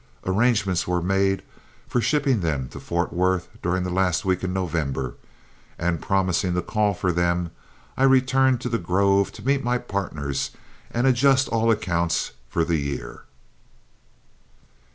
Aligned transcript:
Arrangements 0.25 0.87
were 0.87 0.99
made 0.99 1.43
for 1.87 2.01
shipping 2.01 2.39
them 2.41 2.67
to 2.67 2.79
Fort 2.79 3.13
Worth 3.13 3.47
during 3.61 3.83
the 3.83 3.91
last 3.91 4.25
week 4.25 4.43
in 4.43 4.51
November, 4.51 5.13
and 5.77 6.01
promising 6.01 6.55
to 6.55 6.61
call 6.63 6.95
for 6.95 7.11
them, 7.11 7.51
I 7.95 8.05
returned 8.05 8.61
to 8.61 8.69
The 8.69 8.79
Grove 8.79 9.31
to 9.33 9.45
meet 9.45 9.63
my 9.63 9.77
partners 9.77 10.49
and 10.89 11.05
adjust 11.05 11.49
all 11.49 11.69
accounts 11.69 12.31
for 12.49 12.65
the 12.65 12.77
year. 12.77 13.25